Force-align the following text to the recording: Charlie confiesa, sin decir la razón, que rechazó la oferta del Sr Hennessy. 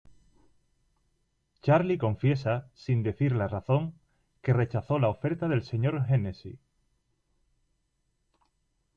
Charlie 1.65 1.97
confiesa, 1.99 2.71
sin 2.73 3.03
decir 3.03 3.33
la 3.35 3.47
razón, 3.47 3.93
que 4.41 4.51
rechazó 4.51 4.97
la 4.97 5.09
oferta 5.09 5.47
del 5.47 5.61
Sr 5.61 6.03
Hennessy. 6.09 6.57